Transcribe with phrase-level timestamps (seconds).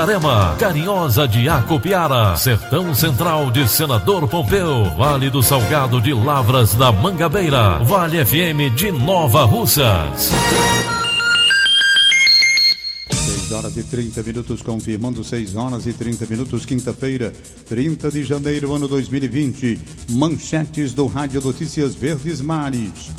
[0.00, 6.90] Itarema, Carinhosa de Acopiara, Sertão Central de Senador Pompeu, Vale do Salgado de Lavras da
[6.90, 10.30] Mangabeira, Vale FM de Nova Russas.
[13.10, 17.30] 6 horas e 30 minutos, confirmando 6 horas e 30 minutos, quinta-feira,
[17.68, 19.78] 30 de janeiro, ano 2020.
[20.12, 23.10] Manchetes do Rádio Notícias Verdes Mares.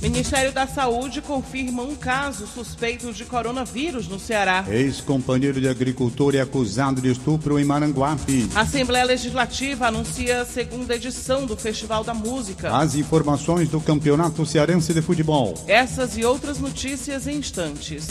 [0.00, 4.64] Ministério da Saúde confirma um caso suspeito de coronavírus no Ceará.
[4.66, 8.48] Ex-companheiro de agricultor é acusado de estupro em Maranguape.
[8.54, 12.74] Assembleia Legislativa anuncia a segunda edição do Festival da Música.
[12.74, 15.52] As informações do Campeonato Cearense de Futebol.
[15.66, 18.06] Essas e outras notícias em instantes.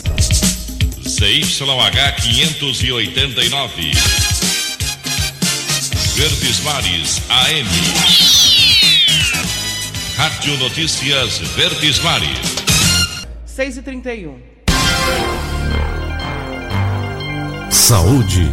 [1.07, 3.91] ZYH 589.
[6.15, 8.28] Verdes Mares AM.
[10.19, 12.57] Rádio Notícias Verdes Mares.
[13.45, 14.37] 6 e 31
[17.71, 18.51] Saúde.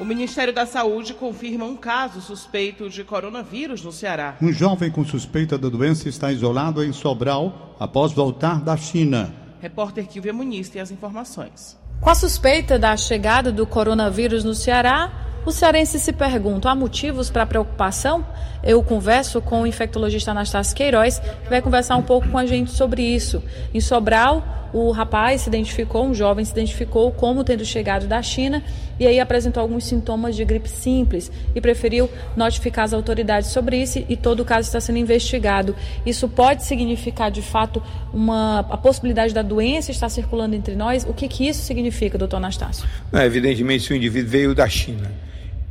[0.00, 4.36] O Ministério da Saúde confirma um caso suspeito de coronavírus no Ceará.
[4.42, 9.32] Um jovem com suspeita da doença está isolado em Sobral após voltar da China.
[9.60, 11.78] Repórter Kilvia Muniz tem as informações.
[12.00, 17.30] Com a suspeita da chegada do coronavírus no Ceará, o cearense se pergunta: há motivos
[17.30, 18.24] para preocupação?
[18.62, 22.70] Eu converso com o infectologista Anastácio Queiroz, que vai conversar um pouco com a gente
[22.70, 23.42] sobre isso.
[23.74, 28.62] Em Sobral, o rapaz se identificou, um jovem se identificou como tendo chegado da China
[28.98, 34.02] e aí apresentou alguns sintomas de gripe simples e preferiu notificar as autoridades sobre isso
[34.08, 35.74] e todo o caso está sendo investigado.
[36.06, 37.82] Isso pode significar de fato
[38.14, 41.04] uma a possibilidade da doença estar circulando entre nós?
[41.04, 42.88] O que, que isso significa, doutor Anastácio?
[43.12, 45.10] Evidentemente, se o indivíduo veio da China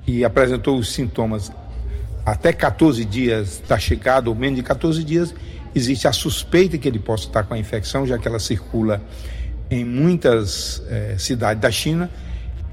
[0.06, 1.52] e apresentou os sintomas
[2.26, 5.34] até 14 dias da chegada, ou menos de 14 dias,
[5.74, 9.02] existe a suspeita que ele possa estar com a infecção, já que ela circula
[9.70, 12.10] em muitas eh, cidades da China.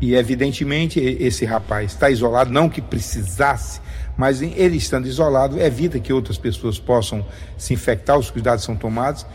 [0.00, 3.81] E evidentemente esse rapaz está isolado, não que precisasse,
[4.17, 7.25] mas ele estando isolado evita que outras pessoas possam
[7.56, 9.27] se infectar, os cuidados são tomados.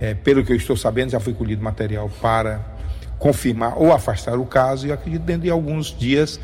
[0.00, 2.60] Eh, pelo que eu estou sabendo, já foi colhido material para
[3.18, 6.38] confirmar ou afastar o caso, e acredito dentro de alguns dias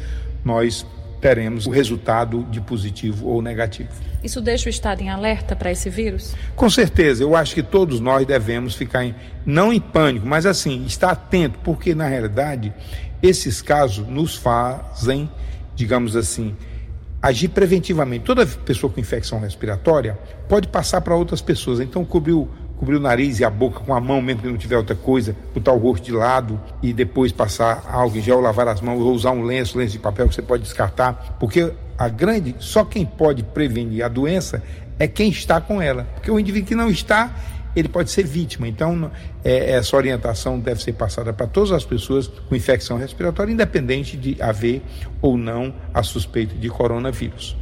[0.45, 0.87] nós
[1.21, 3.91] teremos o resultado de positivo ou negativo.
[4.25, 6.35] Isso deixa o Estado em alerta para esse vírus?
[6.57, 9.15] Com certeza, eu acho que todos nós devemos ficar, em,
[9.47, 12.73] não em pânico, mas assim, estar atento, porque na realidade
[13.23, 15.31] esses casos nos fazem,
[15.77, 16.57] digamos assim,
[17.23, 18.25] agir preventivamente.
[18.25, 22.51] Toda pessoa com infecção respiratória pode passar para outras pessoas, então cobriu
[22.83, 25.37] cobrir o nariz e a boca com a mão, mesmo que não tiver outra coisa,
[25.55, 29.13] botar o rosto de lado e depois passar álcool em gel, lavar as mãos, ou
[29.13, 33.07] usar um lenço, lenço de papel que você pode descartar, porque a grande, só quem
[33.07, 34.61] pode prevenir a doença
[34.99, 37.33] é quem está com ela, porque o indivíduo que não está,
[37.77, 38.67] ele pode ser vítima.
[38.67, 39.13] Então,
[39.45, 44.43] é, essa orientação deve ser passada para todas as pessoas com infecção respiratória, independente de
[44.43, 44.83] haver
[45.21, 47.57] ou não a suspeita de coronavírus.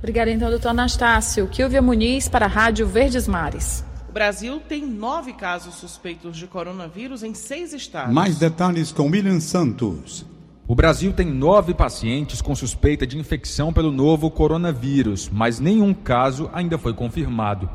[0.00, 1.46] Obrigada, então, doutor Anastácio.
[1.46, 3.82] Kilvia Muniz, para a Rádio Verdes Mares.
[4.16, 8.14] Brasil tem nove casos suspeitos de coronavírus em seis estados.
[8.14, 10.24] Mais detalhes com William Santos.
[10.66, 16.48] O Brasil tem nove pacientes com suspeita de infecção pelo novo coronavírus, mas nenhum caso
[16.54, 17.68] ainda foi confirmado.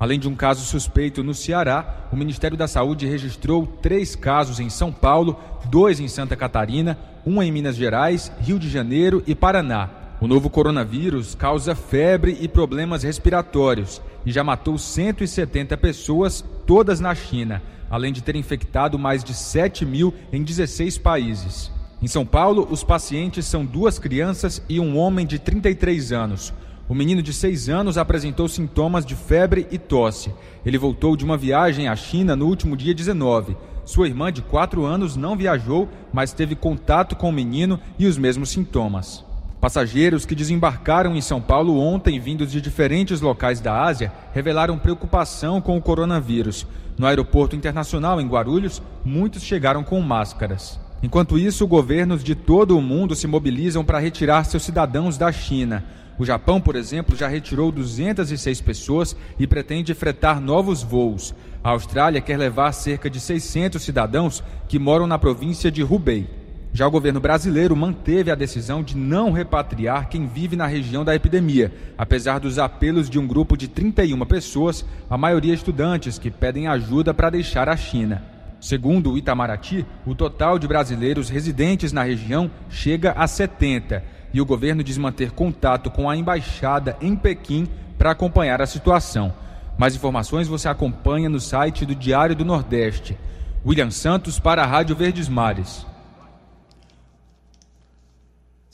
[0.00, 4.70] Além de um caso suspeito no Ceará, o Ministério da Saúde registrou três casos em
[4.70, 10.01] São Paulo, dois em Santa Catarina, um em Minas Gerais, Rio de Janeiro e Paraná.
[10.22, 17.12] O novo coronavírus causa febre e problemas respiratórios e já matou 170 pessoas, todas na
[17.12, 17.60] China,
[17.90, 21.72] além de ter infectado mais de 7 mil em 16 países.
[22.00, 26.54] Em São Paulo, os pacientes são duas crianças e um homem de 33 anos.
[26.88, 30.32] O menino de 6 anos apresentou sintomas de febre e tosse.
[30.64, 33.56] Ele voltou de uma viagem à China no último dia 19.
[33.84, 38.16] Sua irmã de 4 anos não viajou, mas teve contato com o menino e os
[38.16, 39.31] mesmos sintomas.
[39.62, 45.60] Passageiros que desembarcaram em São Paulo ontem, vindos de diferentes locais da Ásia, revelaram preocupação
[45.60, 46.66] com o coronavírus.
[46.98, 50.80] No aeroporto internacional em Guarulhos, muitos chegaram com máscaras.
[51.00, 55.84] Enquanto isso, governos de todo o mundo se mobilizam para retirar seus cidadãos da China.
[56.18, 61.32] O Japão, por exemplo, já retirou 206 pessoas e pretende fretar novos voos.
[61.62, 66.41] A Austrália quer levar cerca de 600 cidadãos que moram na província de Hubei.
[66.74, 71.14] Já o governo brasileiro manteve a decisão de não repatriar quem vive na região da
[71.14, 76.68] epidemia, apesar dos apelos de um grupo de 31 pessoas, a maioria estudantes, que pedem
[76.68, 78.24] ajuda para deixar a China.
[78.58, 84.02] Segundo o Itamaraty, o total de brasileiros residentes na região chega a 70
[84.32, 87.68] e o governo diz manter contato com a embaixada em Pequim
[87.98, 89.34] para acompanhar a situação.
[89.76, 93.18] Mais informações você acompanha no site do Diário do Nordeste.
[93.66, 95.91] William Santos para a Rádio Verdes Mares.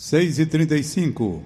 [0.00, 1.42] 6 e 35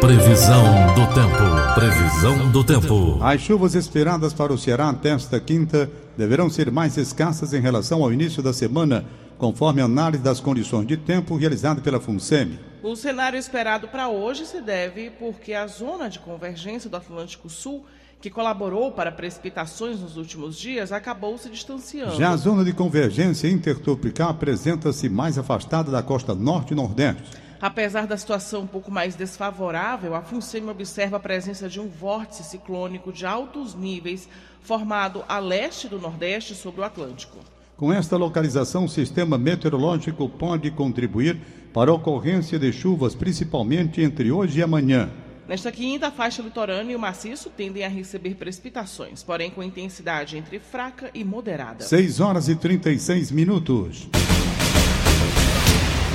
[0.00, 1.74] Previsão do tempo.
[1.74, 3.22] Previsão do tempo.
[3.22, 8.10] As chuvas esperadas para o Ceará nesta quinta deverão ser mais escassas em relação ao
[8.10, 9.04] início da semana,
[9.36, 12.58] conforme a análise das condições de tempo realizada pela FUNSEMI.
[12.82, 17.84] O cenário esperado para hoje se deve porque a zona de convergência do Atlântico Sul
[18.22, 22.14] que colaborou para precipitações nos últimos dias, acabou se distanciando.
[22.14, 27.24] Já a zona de convergência intertropical apresenta-se mais afastada da costa norte e nordeste.
[27.60, 32.44] Apesar da situação um pouco mais desfavorável, a FUNSEMI observa a presença de um vórtice
[32.44, 34.28] ciclônico de altos níveis
[34.62, 37.38] formado a leste do Nordeste sobre o Atlântico.
[37.76, 41.40] Com esta localização, o sistema meteorológico pode contribuir
[41.72, 45.10] para a ocorrência de chuvas, principalmente entre hoje e amanhã.
[45.52, 50.38] Nesta quinta, a faixa litorânea e o maciço tendem a receber precipitações, porém com intensidade
[50.38, 51.84] entre fraca e moderada.
[51.84, 54.08] 6 horas e 36 minutos.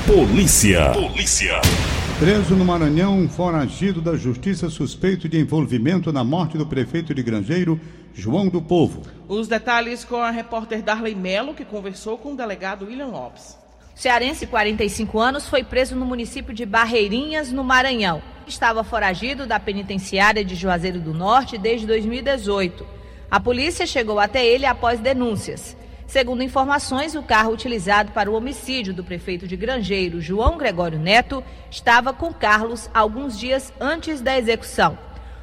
[0.07, 0.91] Polícia.
[0.91, 1.61] Polícia.
[2.17, 7.21] Preso no Maranhão, um foragido da Justiça suspeito de envolvimento na morte do prefeito de
[7.21, 7.79] Grangeiro,
[8.15, 9.03] João do Povo.
[9.27, 13.55] Os detalhes com a repórter Darley Melo, que conversou com o delegado William Lopes.
[13.97, 18.21] Cearense, 45 anos, foi preso no município de Barreirinhas, no Maranhão.
[18.45, 22.85] Estava foragido da penitenciária de Juazeiro do Norte desde 2018.
[23.29, 25.75] A polícia chegou até ele após denúncias.
[26.05, 31.43] Segundo informações, o carro utilizado para o homicídio do prefeito de Grangeiro, João Gregório Neto,
[31.71, 34.95] estava com Carlos alguns dias antes da execução.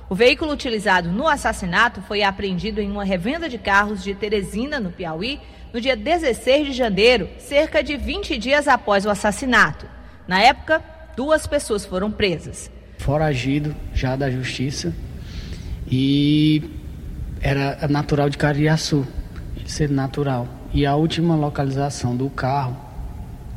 [0.08, 4.90] O veículo utilizado no assassinato foi apreendido em uma revenda de carros de Teresina, no
[4.90, 5.40] Piauí,
[5.72, 9.86] no dia 16 de janeiro, cerca de 20 dias após o assassinato.
[10.28, 10.82] Na época,
[11.16, 12.70] duas pessoas foram presas.
[12.98, 14.94] Foragido já da justiça
[15.90, 16.62] e
[17.40, 19.06] era natural de Cariaçu
[19.66, 20.46] ser natural.
[20.72, 22.76] E a última localização do carro,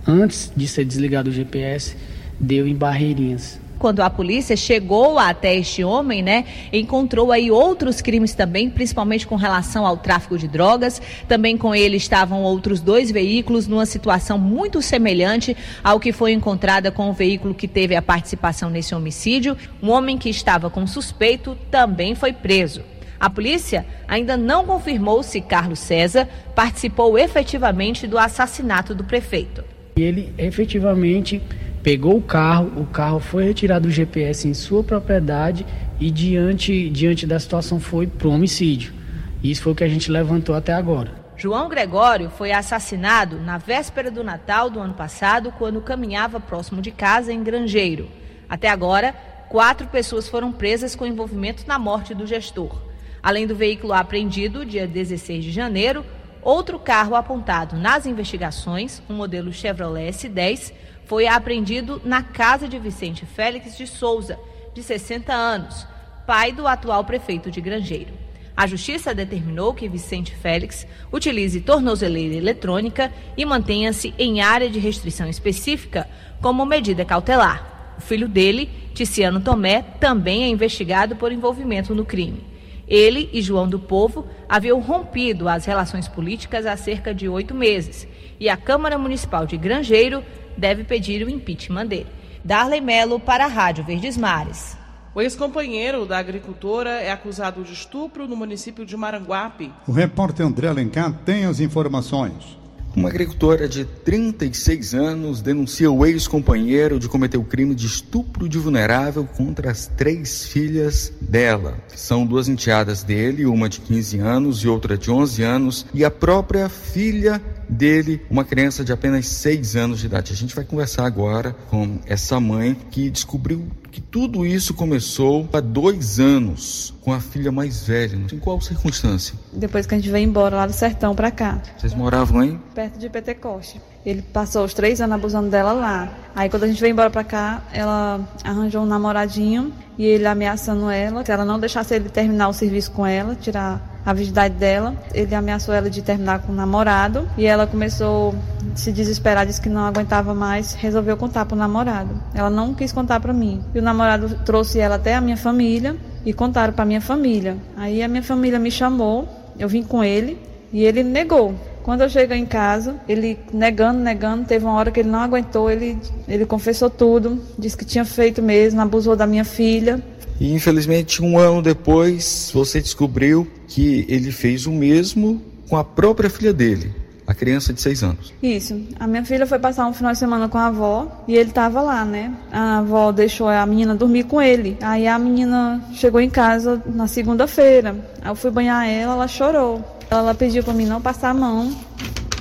[0.07, 1.95] antes de ser desligado o GPS,
[2.39, 3.59] deu em Barreirinhas.
[3.77, 9.35] Quando a polícia chegou até este homem, né, encontrou aí outros crimes também, principalmente com
[9.35, 11.01] relação ao tráfico de drogas.
[11.27, 16.91] Também com ele estavam outros dois veículos numa situação muito semelhante ao que foi encontrada
[16.91, 19.55] com o veículo que teve a participação nesse homicídio.
[19.81, 22.81] Um homem que estava com suspeito também foi preso.
[23.19, 29.63] A polícia ainda não confirmou se Carlos César participou efetivamente do assassinato do prefeito.
[29.95, 31.41] Ele efetivamente
[31.87, 35.65] pegou o carro, o carro foi retirado do GPS em sua propriedade
[35.97, 38.93] e diante, diante da situação foi para homicídio.
[39.41, 41.15] Isso foi o que a gente levantou até agora.
[41.37, 46.91] João Gregório foi assassinado na véspera do Natal do ano passado, quando caminhava próximo de
[46.91, 48.09] casa em Grangeiro.
[48.49, 49.15] Até agora,
[49.47, 52.81] quatro pessoas foram presas com envolvimento na morte do gestor.
[53.23, 56.03] Além do veículo apreendido dia 16 de janeiro,
[56.41, 60.73] outro carro apontado nas investigações, um modelo Chevrolet S10,
[61.07, 64.37] foi apreendido na casa de Vicente Félix de Souza,
[64.73, 65.87] de 60 anos,
[66.25, 68.13] pai do atual prefeito de Grangeiro.
[68.55, 75.29] A justiça determinou que Vicente Félix utilize tornozeleira eletrônica e mantenha-se em área de restrição
[75.29, 76.09] específica
[76.41, 77.95] como medida cautelar.
[77.97, 82.43] O filho dele, Ticiano Tomé, também é investigado por envolvimento no crime.
[82.87, 88.07] Ele e João do Povo haviam rompido as relações políticas há cerca de oito meses
[88.39, 90.23] e a Câmara Municipal de Grangeiro
[90.57, 92.07] deve pedir o impeachment dele.
[92.43, 94.77] Darley Melo para a Rádio Verdes Mares.
[95.13, 99.73] O ex-companheiro da agricultora é acusado de estupro no município de Maranguape.
[99.87, 102.57] O repórter André Alencar tem as informações.
[102.97, 108.57] Uma agricultora de 36 anos denuncia o ex-companheiro de cometer o crime de estupro de
[108.57, 111.77] vulnerável contra as três filhas dela.
[111.95, 116.09] São duas enteadas dele, uma de 15 anos e outra de 11 anos, e a
[116.09, 117.39] própria filha
[117.69, 120.33] dele, uma criança de apenas 6 anos de idade.
[120.33, 125.59] A gente vai conversar agora com essa mãe que descobriu que tudo isso começou há
[125.59, 128.15] dois anos com a filha mais velha.
[128.31, 129.33] Em qual circunstância?
[129.51, 131.59] Depois que a gente veio embora lá do sertão para cá.
[131.75, 132.59] Vocês moravam aí?
[132.75, 133.81] Perto de Pentecoste.
[134.05, 136.15] Ele passou os três anos abusando dela lá.
[136.35, 140.91] Aí quando a gente veio embora para cá, ela arranjou um namoradinho e ele ameaçando
[140.91, 144.95] ela, se ela não deixasse ele terminar o serviço com ela, tirar a virgindade dela.
[145.13, 148.33] Ele ameaçou ela de terminar com o namorado e ela começou
[148.73, 152.17] a se desesperar, disse que não aguentava mais, resolveu contar para o namorado.
[152.33, 153.61] Ela não quis contar para mim.
[153.75, 157.57] E o namorado trouxe ela até a minha família e contaram para minha família.
[157.75, 159.27] Aí a minha família me chamou,
[159.59, 160.39] eu vim com ele
[160.71, 161.53] e ele negou.
[161.83, 165.69] Quando eu cheguei em casa, ele negando, negando, teve uma hora que ele não aguentou,
[165.69, 165.97] ele,
[166.27, 170.01] ele confessou tudo, disse que tinha feito mesmo, abusou da minha filha.
[170.39, 176.29] E infelizmente, um ano depois, você descobriu que ele fez o mesmo com a própria
[176.29, 176.93] filha dele,
[177.25, 178.33] a criança de seis anos.
[178.41, 178.79] Isso.
[178.99, 181.81] A minha filha foi passar um final de semana com a avó e ele estava
[181.81, 182.33] lá, né?
[182.51, 184.77] A avó deixou a menina dormir com ele.
[184.81, 187.95] Aí a menina chegou em casa na segunda-feira.
[188.21, 189.83] Aí eu fui banhar ela, ela chorou.
[190.09, 191.75] Ela pediu para mim não passar a mão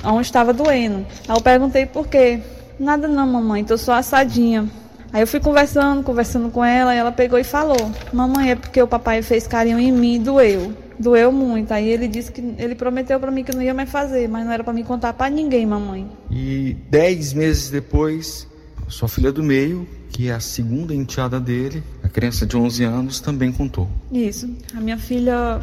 [0.05, 1.05] onde estava doendo.
[1.27, 2.39] Aí eu perguntei por quê.
[2.79, 4.69] Nada não, mamãe, tô só assadinha.
[5.17, 8.79] Aí eu fui conversando, conversando com ela, e ela pegou e falou: Mamãe, é porque
[8.79, 11.71] o papai fez carinho em mim e doeu doeu muito.
[11.71, 14.51] Aí ele disse que ele prometeu para mim que não ia mais fazer, mas não
[14.51, 16.07] era para me contar para ninguém, mamãe.
[16.29, 18.47] E dez meses depois,
[18.87, 23.19] sua filha do meio, que é a segunda enteada dele, a criança de 11 anos,
[23.19, 23.87] também contou.
[24.11, 24.47] Isso.
[24.75, 25.59] A minha filha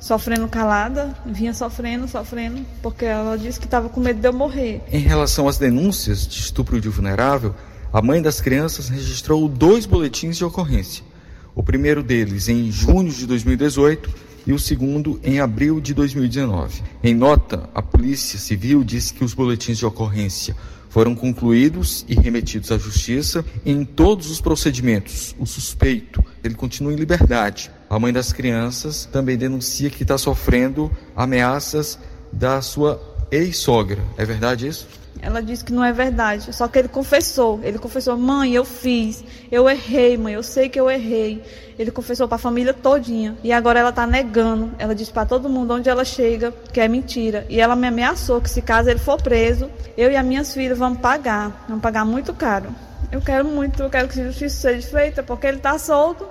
[0.00, 4.82] sofrendo calada, vinha sofrendo, sofrendo, porque ela disse que estava com medo de eu morrer.
[4.92, 7.54] Em relação às denúncias de estupro de vulnerável,
[7.92, 11.04] a mãe das crianças registrou dois boletins de ocorrência.
[11.54, 14.10] O primeiro deles em junho de 2018
[14.46, 16.82] e o segundo em abril de 2019.
[17.02, 20.54] Em nota, a Polícia Civil disse que os boletins de ocorrência
[20.88, 25.34] foram concluídos e remetidos à justiça em todos os procedimentos.
[25.38, 27.70] O suspeito, ele continua em liberdade.
[27.90, 31.98] A mãe das crianças também denuncia que está sofrendo ameaças
[32.32, 34.02] da sua ex-sogra.
[34.16, 34.86] É verdade isso?
[35.20, 36.52] Ela disse que não é verdade.
[36.54, 37.60] Só que ele confessou.
[37.62, 39.24] Ele confessou: "Mãe, eu fiz.
[39.50, 40.34] Eu errei, mãe.
[40.34, 41.42] Eu sei que eu errei."
[41.78, 43.36] Ele confessou para a família todinha.
[43.42, 44.72] E agora ela está negando.
[44.78, 47.46] Ela disse para todo mundo onde ela chega que é mentira.
[47.48, 50.78] E ela me ameaçou que se caso ele for preso, eu e as minhas filhas
[50.78, 51.64] vamos pagar.
[51.68, 52.74] Vamos pagar muito caro.
[53.10, 56.26] Eu quero muito, eu quero que justiça seja feita, porque ele está solto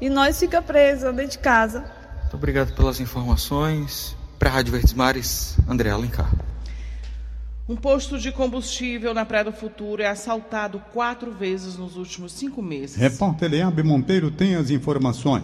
[0.00, 1.84] e nós fica presos dentro de casa.
[2.22, 4.16] Muito obrigado pelas informações.
[4.38, 6.30] Para a Rádio Verdes Mares, André Alencar.
[7.68, 12.62] Um posto de combustível na Praia do Futuro é assaltado quatro vezes nos últimos cinco
[12.62, 12.94] meses.
[12.94, 15.42] Repórter Leabe Monteiro tem as informações.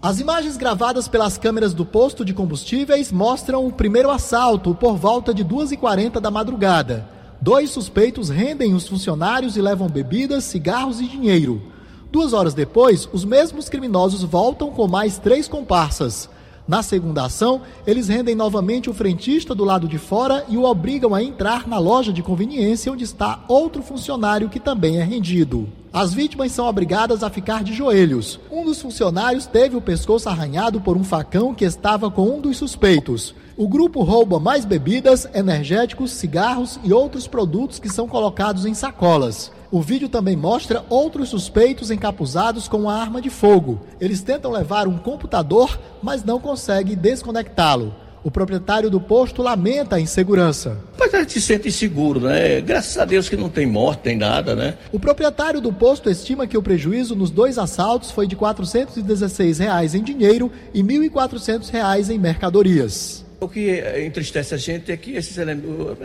[0.00, 5.34] As imagens gravadas pelas câmeras do posto de combustíveis mostram o primeiro assalto por volta
[5.34, 7.08] de 2h40 da madrugada.
[7.40, 11.60] Dois suspeitos rendem os funcionários e levam bebidas, cigarros e dinheiro.
[12.08, 16.30] Duas horas depois, os mesmos criminosos voltam com mais três comparsas.
[16.66, 21.14] Na segunda ação, eles rendem novamente o frentista do lado de fora e o obrigam
[21.14, 25.68] a entrar na loja de conveniência onde está outro funcionário que também é rendido.
[25.92, 28.40] As vítimas são obrigadas a ficar de joelhos.
[28.50, 32.56] Um dos funcionários teve o pescoço arranhado por um facão que estava com um dos
[32.56, 33.34] suspeitos.
[33.56, 39.52] O grupo rouba mais bebidas, energéticos, cigarros e outros produtos que são colocados em sacolas.
[39.74, 43.80] O vídeo também mostra outros suspeitos encapuzados com uma arma de fogo.
[44.00, 47.92] Eles tentam levar um computador, mas não conseguem desconectá-lo.
[48.22, 50.78] O proprietário do posto lamenta a insegurança.
[50.96, 52.60] Mas a gente se sente inseguro, né?
[52.60, 54.78] Graças a Deus que não tem morte, tem nada, né?
[54.92, 59.92] O proprietário do posto estima que o prejuízo nos dois assaltos foi de 416 reais
[59.92, 63.24] em dinheiro e R$ 1.400 em mercadorias.
[63.40, 65.36] O que entristece a gente é que esses,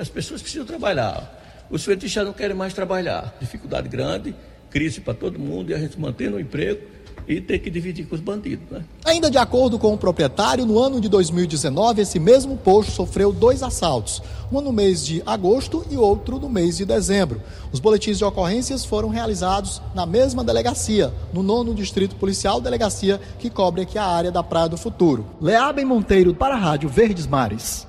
[0.01, 1.38] as pessoas precisam trabalhar.
[1.69, 3.35] Os frentistas não querem mais trabalhar.
[3.39, 4.35] Dificuldade grande,
[4.69, 6.81] crise para todo mundo e a gente mantendo o emprego
[7.27, 8.67] e ter que dividir com os bandidos.
[8.71, 8.83] Né?
[9.05, 13.61] Ainda de acordo com o proprietário, no ano de 2019, esse mesmo posto sofreu dois
[13.61, 14.19] assaltos,
[14.51, 17.39] um no mês de agosto e outro no mês de dezembro.
[17.71, 23.49] Os boletins de ocorrências foram realizados na mesma delegacia, no nono Distrito Policial, delegacia que
[23.49, 25.23] cobre aqui a área da Praia do Futuro.
[25.39, 27.87] Leabem Monteiro para a Rádio Verdes Mares.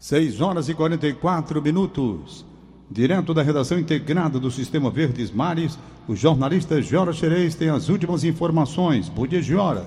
[0.00, 2.44] 6 horas e 44 minutos.
[2.92, 8.22] Direto da redação integrada do Sistema Verdes Mares, o jornalista Jora Xerez tem as últimas
[8.22, 9.08] informações.
[9.08, 9.86] Bom dia, Jora.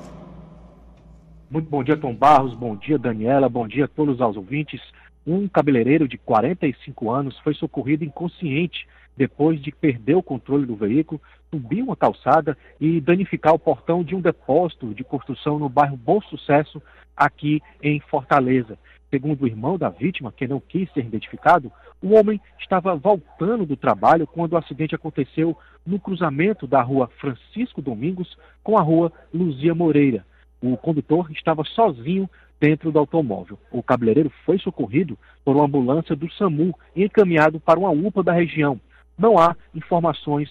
[1.47, 2.55] Muito bom dia, Tom Barros.
[2.55, 3.47] Bom dia, Daniela.
[3.47, 4.81] Bom dia a todos os ouvintes.
[5.23, 11.21] Um cabeleireiro de 45 anos foi socorrido inconsciente depois de perder o controle do veículo,
[11.51, 16.19] subir uma calçada e danificar o portão de um depósito de construção no bairro Bom
[16.21, 16.81] Sucesso,
[17.15, 18.79] aqui em Fortaleza.
[19.11, 21.71] Segundo o irmão da vítima, que não quis ser identificado,
[22.01, 27.81] o homem estava voltando do trabalho quando o acidente aconteceu no cruzamento da rua Francisco
[27.81, 30.25] Domingos com a rua Luzia Moreira.
[30.61, 33.59] O condutor estava sozinho dentro do automóvel.
[33.71, 38.33] O cabeleireiro foi socorrido por uma ambulância do SAMU e encaminhado para uma UPA da
[38.33, 38.79] região.
[39.17, 40.49] Não há informações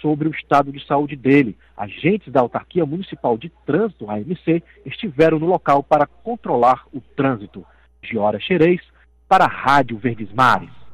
[0.00, 1.56] sobre o estado de saúde dele.
[1.76, 7.64] Agentes da Autarquia Municipal de Trânsito, AMC, estiveram no local para controlar o trânsito.
[8.02, 8.80] Giora Xerez,
[9.28, 10.85] para a Rádio Verdes Mares.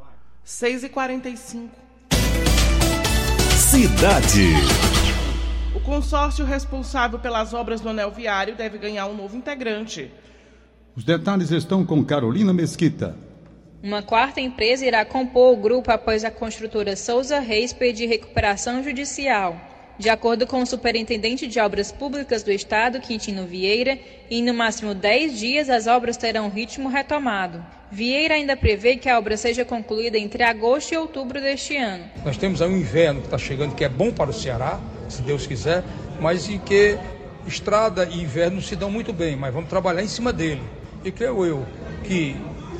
[0.46, 1.70] 6h45.
[3.56, 4.50] Cidade.
[5.74, 10.10] O consórcio responsável pelas obras do anel viário deve ganhar um novo integrante.
[10.96, 13.16] Os detalhes estão com Carolina Mesquita.
[13.82, 19.56] Uma quarta empresa irá compor o grupo após a construtora Souza Reis pedir recuperação judicial.
[19.96, 24.94] De acordo com o superintendente de obras públicas do estado, Quintino Vieira, em no máximo
[24.94, 27.64] 10 dias as obras terão ritmo retomado.
[27.92, 32.04] Vieira ainda prevê que a obra seja concluída entre agosto e outubro deste ano.
[32.24, 34.80] Nós temos aí um inverno que está chegando, que é bom para o Ceará,
[35.10, 35.84] se Deus quiser,
[36.18, 36.98] mas em que
[37.46, 40.62] estrada e inverno se dão muito bem, mas vamos trabalhar em cima dele.
[41.04, 41.66] E creio eu
[42.02, 42.34] que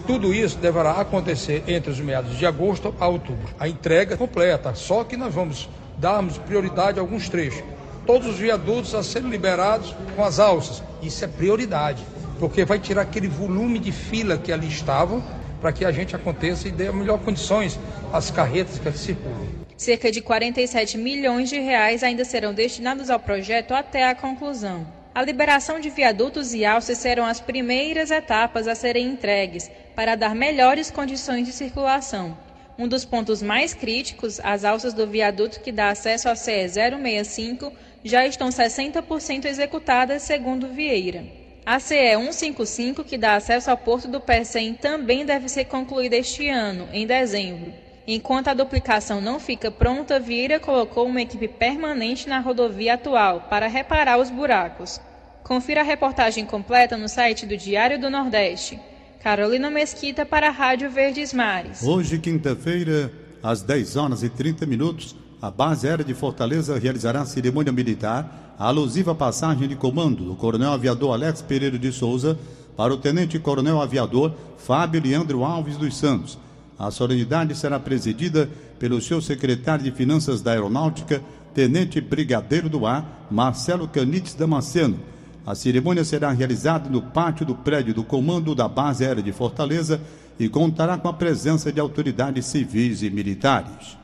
[0.07, 3.54] tudo isso deverá acontecer entre os meados de agosto a outubro.
[3.61, 7.62] A entrega completa, só que nós vamos darmos prioridade a alguns trechos.
[8.07, 10.83] Todos os viadutos a serem liberados com as alças.
[11.02, 12.02] Isso é prioridade,
[12.42, 15.22] porque vai tirar aquele volume de fila que ali estavam
[15.61, 17.78] para que a gente aconteça e dê melhor condições
[18.12, 19.46] às carretas que circulam.
[19.76, 24.84] Cerca de 47 milhões de reais ainda serão destinados ao projeto até a conclusão.
[25.14, 30.34] A liberação de viadutos e alças serão as primeiras etapas a serem entregues para dar
[30.34, 32.37] melhores condições de circulação.
[32.76, 37.72] Um dos pontos mais críticos, as alças do viaduto que dá acesso à CE 065,
[38.02, 41.41] já estão 60% executadas, segundo Vieira.
[41.64, 46.49] A CE 155, que dá acesso ao porto do Pecém, também deve ser concluída este
[46.49, 47.73] ano, em dezembro.
[48.04, 53.69] Enquanto a duplicação não fica pronta, Vieira colocou uma equipe permanente na rodovia atual para
[53.69, 55.00] reparar os buracos.
[55.45, 58.81] Confira a reportagem completa no site do Diário do Nordeste.
[59.20, 61.85] Carolina Mesquita para a Rádio Verdes Mares.
[61.85, 67.72] Hoje, quinta-feira, às 10 horas e 30 minutos, a base aérea de Fortaleza realizará cerimônia
[67.72, 72.38] militar alusiva à passagem de comando do Coronel Aviador Alex Pereira de Souza
[72.76, 76.38] para o Tenente Coronel Aviador Fábio Leandro Alves dos Santos
[76.83, 81.22] a solenidade será presidida pelo seu secretário de Finanças da Aeronáutica,
[81.55, 84.98] Tenente Brigadeiro do Ar, Marcelo Canites Damasceno.
[85.46, 90.00] A cerimônia será realizada no pátio do prédio do Comando da Base Aérea de Fortaleza
[90.40, 94.01] e contará com a presença de autoridades civis e militares.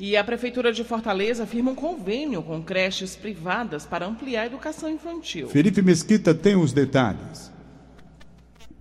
[0.00, 4.88] E a Prefeitura de Fortaleza firma um convênio com creches privadas para ampliar a educação
[4.88, 5.48] infantil.
[5.48, 7.50] Felipe Mesquita tem os detalhes.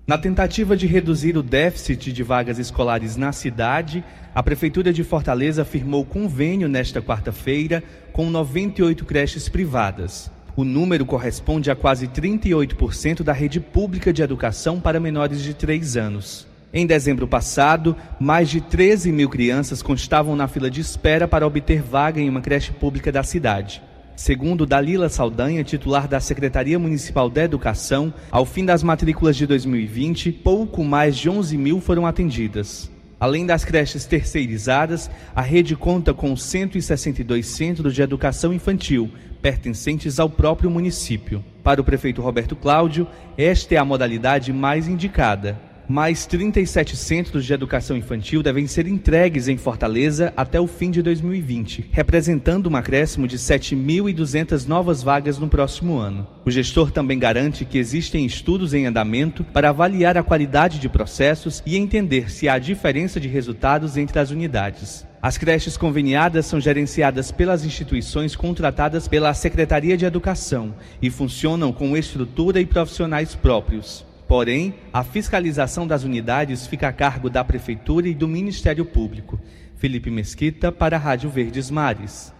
[0.05, 4.03] Na tentativa de reduzir o déficit de vagas escolares na cidade,
[4.33, 10.29] a Prefeitura de Fortaleza firmou convênio nesta quarta-feira com 98 creches privadas.
[10.55, 15.97] O número corresponde a quase 38% da rede pública de educação para menores de 3
[15.97, 16.46] anos.
[16.73, 21.81] Em dezembro passado, mais de 13 mil crianças constavam na fila de espera para obter
[21.81, 23.81] vaga em uma creche pública da cidade.
[24.17, 30.31] Segundo Dalila Saldanha, titular da Secretaria Municipal da Educação, ao fim das matrículas de 2020,
[30.31, 32.91] pouco mais de 11 mil foram atendidas.
[33.17, 39.09] Além das creches terceirizadas, a rede conta com 162 centros de educação infantil,
[39.41, 41.43] pertencentes ao próprio município.
[41.63, 47.53] Para o prefeito Roberto Cláudio, esta é a modalidade mais indicada mais 37 centros de
[47.53, 53.27] educação infantil devem ser entregues em Fortaleza até o fim de 2020, representando um acréscimo
[53.27, 56.27] de 7.200 novas vagas no próximo ano.
[56.43, 61.63] O gestor também garante que existem estudos em andamento para avaliar a qualidade de processos
[61.65, 65.07] e entender se há diferença de resultados entre as unidades.
[65.21, 71.97] As creches conveniadas são gerenciadas pelas instituições contratadas pela Secretaria de Educação e funcionam com
[71.97, 74.06] estrutura e profissionais próprios.
[74.27, 79.39] Porém, a fiscalização das unidades fica a cargo da Prefeitura e do Ministério Público.
[79.77, 82.33] Felipe Mesquita para a Rádio Verdes Mares.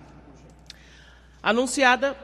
[1.42, 2.16] Anunciada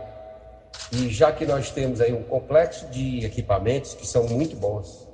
[0.91, 5.07] E já que nós temos aí um complexo de equipamentos que são muito bons,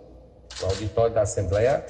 [0.61, 1.83] o auditório da Assembleia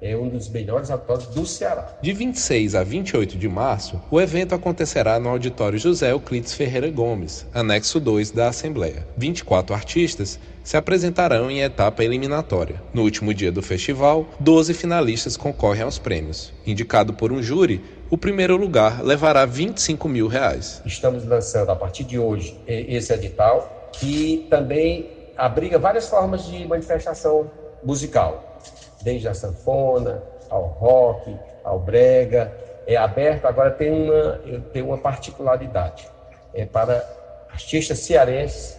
[0.00, 1.96] é um dos melhores auditórios do Ceará.
[2.02, 7.46] De 26 a 28 de março, o evento acontecerá no Auditório José Euclides Ferreira Gomes,
[7.54, 9.06] anexo 2 da Assembleia.
[9.16, 12.82] 24 artistas se apresentarão em etapa eliminatória.
[12.92, 16.52] No último dia do festival, 12 finalistas concorrem aos prêmios.
[16.66, 20.82] Indicado por um júri, o primeiro lugar levará 25 mil reais.
[20.84, 27.50] Estamos lançando a partir de hoje esse edital, que também abriga várias formas de manifestação
[27.82, 28.60] musical
[29.02, 32.52] desde a sanfona ao rock, ao brega,
[32.86, 33.46] é aberto.
[33.46, 34.40] Agora tem uma,
[34.72, 36.08] tem uma particularidade,
[36.52, 37.04] é para
[37.50, 38.76] artistas cearenses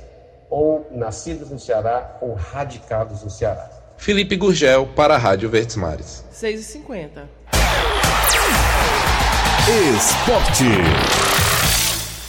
[0.49, 3.69] ou nascidos no Ceará ou radicados no Ceará.
[3.97, 6.23] Felipe Gurgel para a Rádio Verdes Mares.
[6.33, 7.23] 6h50.
[9.67, 10.63] Esporte.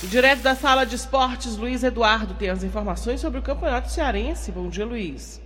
[0.09, 4.51] Direto da sala de esportes, Luiz Eduardo tem as informações sobre o Campeonato Cearense.
[4.51, 5.39] Bom dia, Luiz.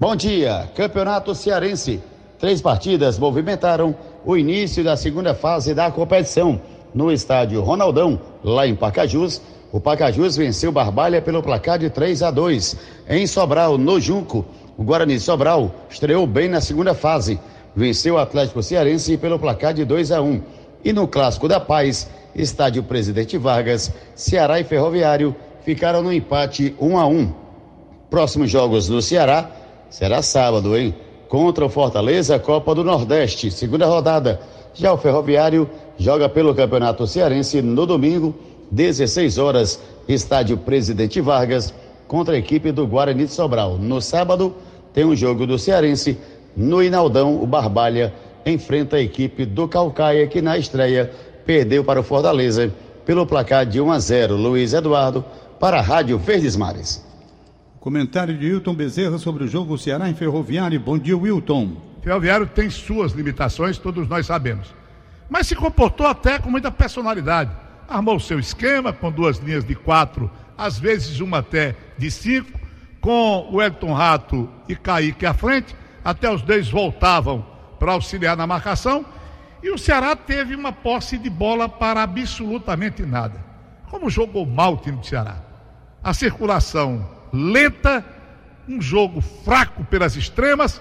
[0.00, 2.02] Bom dia, Campeonato Cearense.
[2.38, 6.58] Três partidas movimentaram o início da segunda fase da competição.
[6.94, 12.30] No estádio Ronaldão, lá em Pacajus, o Pacajus venceu Barbalha pelo placar de 3 a
[12.30, 12.76] 2.
[13.08, 17.38] Em Sobral, no Junco, o Guarani Sobral estreou bem na segunda fase.
[17.76, 20.42] Venceu o Atlético Cearense pelo placar de 2 a 1.
[20.84, 25.34] E no Clássico da Paz, estádio Presidente Vargas, Ceará e Ferroviário
[25.64, 27.32] ficaram no empate 1 a 1.
[28.10, 29.50] Próximos jogos do Ceará
[29.88, 30.94] será sábado, hein?
[31.28, 34.40] Contra o Fortaleza, Copa do Nordeste, segunda rodada.
[34.74, 38.34] Já o Ferroviário joga pelo Campeonato Cearense no domingo,
[38.70, 41.72] 16 horas, estádio Presidente Vargas,
[42.06, 43.78] contra a equipe do Guarani de Sobral.
[43.78, 44.54] No sábado,
[44.92, 46.18] tem um jogo do Cearense.
[46.56, 48.12] No Inaldão, o Barbalha
[48.46, 51.10] enfrenta a equipe do Calcaia, que na estreia
[51.44, 52.72] perdeu para o Fortaleza
[53.04, 54.36] pelo placar de 1 a 0.
[54.36, 55.24] Luiz Eduardo,
[55.58, 57.04] para a Rádio Verdes Mares.
[57.80, 60.80] Comentário de Wilton Bezerra sobre o jogo Ceará em Ferroviário.
[60.80, 61.72] Bom dia, Wilton.
[62.02, 64.74] Ferroviário tem suas limitações, todos nós sabemos.
[65.28, 67.50] Mas se comportou até com muita personalidade.
[67.88, 72.58] Armou o seu esquema com duas linhas de quatro, às vezes uma até de cinco,
[73.00, 77.44] com o Elton Rato e Kaique à frente, até os dois voltavam
[77.78, 79.04] para auxiliar na marcação.
[79.62, 83.44] E o Ceará teve uma posse de bola para absolutamente nada.
[83.90, 85.36] Como jogou mal o time do Ceará?
[86.02, 88.04] A circulação lenta,
[88.68, 90.80] um jogo fraco pelas extremas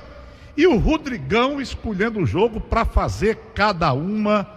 [0.55, 4.47] e o Rodrigão escolhendo o jogo para fazer cada uma.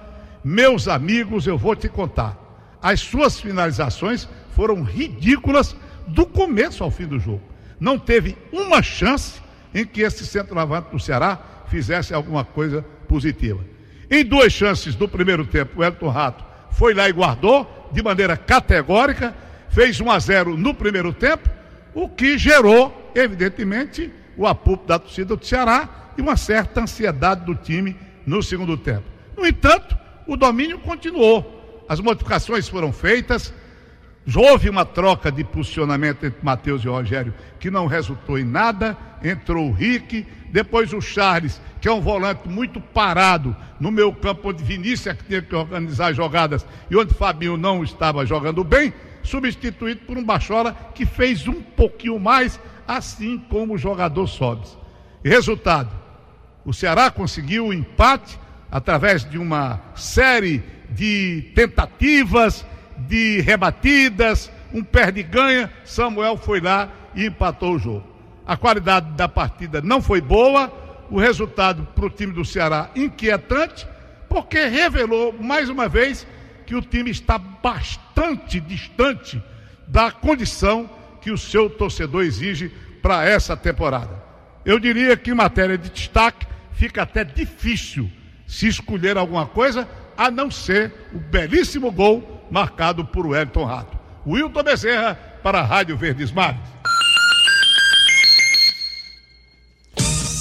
[0.45, 2.37] Meus amigos, eu vou te contar.
[2.83, 5.77] As suas finalizações foram ridículas
[6.09, 7.43] do começo ao fim do jogo.
[7.79, 9.39] Não teve uma chance
[9.75, 11.39] em que esse centroavante do Ceará
[11.69, 13.63] fizesse alguma coisa positiva.
[14.11, 18.35] Em duas chances do primeiro tempo, o Elton Rato foi lá e guardou de maneira
[18.35, 19.35] categórica,
[19.69, 21.51] fez 1 a 0 no primeiro tempo
[21.93, 27.55] o que gerou, evidentemente, o apupo da torcida do Ceará e uma certa ansiedade do
[27.55, 27.95] time
[28.27, 29.05] no segundo tempo.
[29.37, 31.85] No entanto, o domínio continuou.
[31.89, 33.53] As modificações foram feitas,
[34.35, 38.97] houve uma troca de posicionamento entre Matheus e Rogério que não resultou em nada.
[39.23, 44.49] Entrou o Rick, depois o Charles, que é um volante muito parado no meu campo,
[44.49, 48.65] onde Vinícius é que tinha que organizar as jogadas e onde Fabinho não estava jogando
[48.65, 54.77] bem substituído por um Bachola que fez um pouquinho mais, assim como o jogador Sobes.
[55.23, 55.91] Resultado:
[56.65, 58.39] o Ceará conseguiu o empate
[58.71, 62.65] através de uma série de tentativas,
[62.99, 65.73] de rebatidas, um perde-ganha.
[65.85, 68.05] Samuel foi lá e empatou o jogo.
[68.47, 70.73] A qualidade da partida não foi boa,
[71.11, 73.87] o resultado para o time do Ceará inquietante,
[74.29, 76.27] porque revelou mais uma vez
[76.65, 79.43] que o time está bastante distante
[79.87, 84.23] da condição que o seu torcedor exige para essa temporada.
[84.65, 88.11] Eu diria que em matéria de destaque fica até difícil
[88.47, 93.99] se escolher alguma coisa a não ser o belíssimo gol marcado por Wellington Rato.
[94.27, 96.61] Wilton Bezerra para a Rádio Verdes Mares.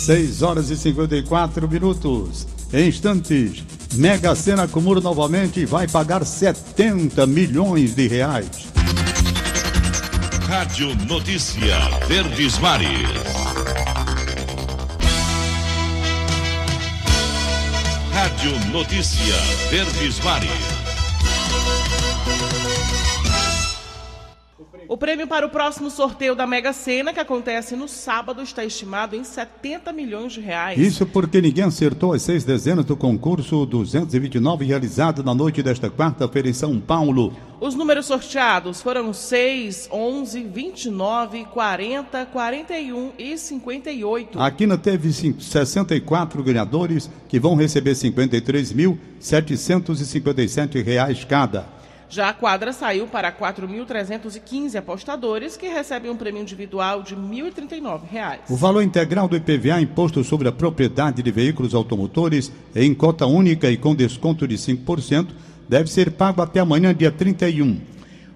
[0.05, 2.47] 6 horas e 54 minutos.
[2.71, 3.63] Em instantes,
[3.95, 8.67] Mega Sena acumula novamente e vai pagar 70 milhões de reais.
[10.47, 11.75] Rádio Notícia
[12.07, 13.09] Verdes Mares.
[18.13, 19.35] Rádio Notícia
[19.69, 20.74] Verdes Mares.
[24.87, 29.15] O prêmio para o próximo sorteio da Mega Sena, que acontece no sábado, está estimado
[29.15, 30.79] em 70 milhões de reais.
[30.79, 36.49] Isso porque ninguém acertou as seis dezenas do concurso 229 realizado na noite desta quarta-feira
[36.49, 37.33] em São Paulo.
[37.59, 44.39] Os números sorteados foram 6, 11, 29, 40, 41 e 58.
[44.39, 51.73] A Quina teve 64 ganhadores que vão receber 53.757 reais cada.
[52.09, 58.39] Já a quadra saiu para 4.315 apostadores que recebem um prêmio individual de R$ 1.039.
[58.49, 63.69] O valor integral do IPVA imposto sobre a propriedade de veículos automotores em cota única
[63.69, 65.29] e com desconto de 5%
[65.67, 67.81] deve ser pago até amanhã, dia 31.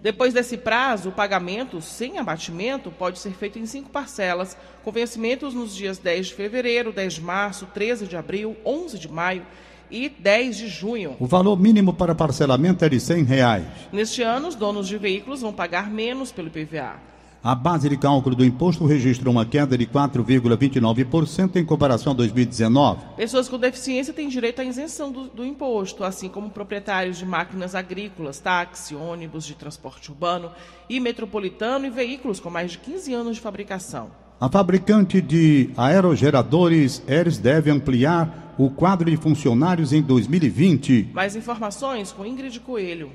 [0.01, 5.53] Depois desse prazo, o pagamento sem abatimento pode ser feito em cinco parcelas, com vencimentos
[5.53, 9.45] nos dias 10 de fevereiro, 10 de março, 13 de abril, 11 de maio
[9.91, 11.15] e 10 de junho.
[11.19, 13.65] O valor mínimo para parcelamento é de 100 reais.
[13.91, 17.10] Neste ano, os donos de veículos vão pagar menos pelo IPVA.
[17.41, 22.99] A base de cálculo do imposto registrou uma queda de 4,29% em comparação a 2019.
[23.15, 27.75] Pessoas com deficiência têm direito à isenção do, do, imposto, assim como proprietários de máquinas
[27.75, 30.52] agrícolas, táxi, ônibus de transporte urbano
[30.89, 34.12] e metropolitano e veículos com mais de 15 anos de fabricação.
[34.41, 41.11] A fabricante de aerogeradores Eres deve ampliar o quadro de funcionários em 2020.
[41.13, 43.09] Mais informações com Ingrid Coelho.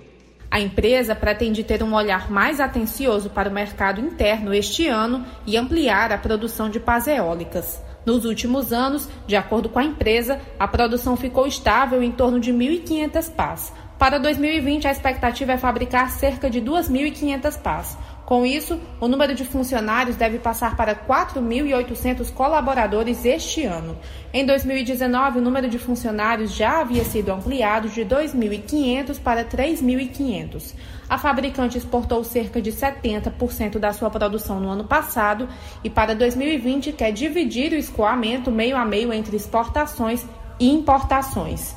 [0.51, 5.59] A empresa pretende ter um olhar mais atencioso para o mercado interno este ano e
[5.59, 7.79] ampliar a produção de pás eólicas.
[8.07, 12.51] Nos últimos anos, de acordo com a empresa, a produção ficou estável em torno de
[12.51, 13.71] 1.500 pás.
[13.99, 17.99] Para 2020, a expectativa é fabricar cerca de 2.500 pás.
[18.27, 23.99] Com isso, o número de funcionários deve passar para 4.800 colaboradores este ano.
[24.33, 30.75] Em 2019, o número de funcionários já havia sido ampliado de 2.500 para 3.500.
[31.07, 35.47] A fabricante exportou cerca de 70% da sua produção no ano passado
[35.83, 40.25] e para 2020 quer dividir o escoamento meio a meio entre exportações
[40.59, 41.77] e importações.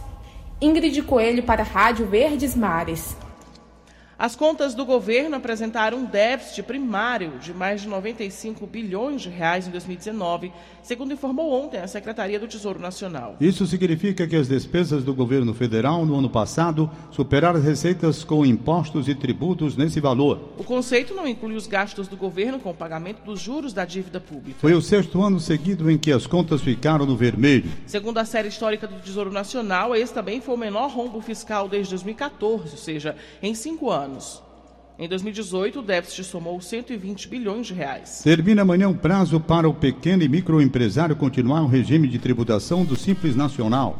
[0.61, 3.26] Ingrid Coelho para a Rádio Verdes Mares.
[4.19, 9.67] As contas do governo apresentaram um déficit primário de mais de 95 bilhões de reais
[9.67, 10.51] em 2019,
[10.81, 13.35] segundo informou ontem a Secretaria do Tesouro Nacional.
[13.39, 18.43] Isso significa que as despesas do governo federal no ano passado superaram as receitas com
[18.43, 20.39] impostos e tributos nesse valor.
[20.57, 24.19] O conceito não inclui os gastos do governo com o pagamento dos juros da dívida
[24.19, 24.57] pública.
[24.59, 27.69] Foi o sexto ano seguido em que as contas ficaram no vermelho.
[27.85, 31.91] Segundo a série histórica do Tesouro Nacional, esse também foi o menor rombo fiscal desde
[31.91, 34.41] 2014, ou seja, em cinco anos anos.
[34.99, 38.21] Em 2018, o déficit somou 120 bilhões de reais.
[38.23, 42.95] Termina amanhã o prazo para o pequeno e microempresário continuar o regime de tributação do
[42.95, 43.99] Simples Nacional.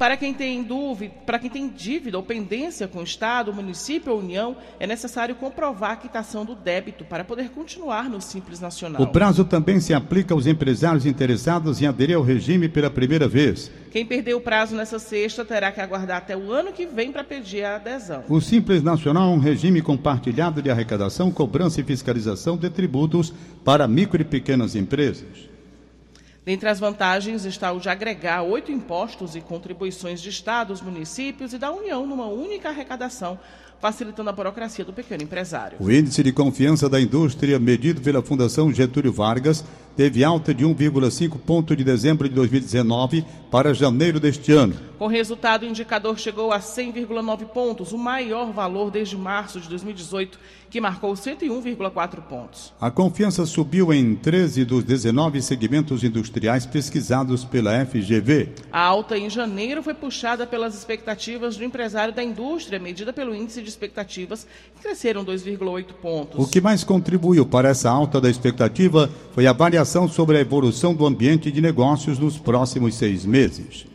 [0.00, 4.18] Para quem tem dúvida, para quem tem dívida ou pendência com o Estado, município ou
[4.18, 9.02] União, é necessário comprovar a quitação do débito para poder continuar no Simples Nacional.
[9.02, 13.70] O prazo também se aplica aos empresários interessados em aderir ao regime pela primeira vez.
[13.90, 17.22] Quem perdeu o prazo nessa sexta terá que aguardar até o ano que vem para
[17.22, 18.24] pedir a adesão.
[18.26, 23.86] O Simples Nacional é um regime compartilhado de arrecadação, cobrança e fiscalização de tributos para
[23.86, 25.50] micro e pequenas empresas.
[26.50, 31.58] Dentre as vantagens está o de agregar oito impostos e contribuições de estados, municípios e
[31.58, 33.38] da União numa única arrecadação,
[33.80, 35.78] facilitando a burocracia do pequeno empresário.
[35.78, 39.64] O índice de confiança da indústria, medido pela Fundação Getúlio Vargas,
[40.00, 44.74] teve alta de 1,5 ponto de dezembro de 2019 para janeiro deste ano.
[44.98, 50.38] Com resultado, o indicador chegou a 100,9 pontos, o maior valor desde março de 2018,
[50.70, 52.72] que marcou 101,4 pontos.
[52.80, 58.50] A confiança subiu em 13 dos 19 segmentos industriais pesquisados pela FGV.
[58.70, 63.62] A alta em janeiro foi puxada pelas expectativas do empresário da indústria, medida pelo índice
[63.62, 66.38] de expectativas, que cresceram 2,8 pontos.
[66.38, 70.94] O que mais contribuiu para essa alta da expectativa foi a variação sobre a evolução
[70.94, 73.86] do ambiente de negócios nos próximos seis meses.